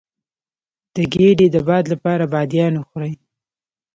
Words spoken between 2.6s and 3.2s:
وخورئ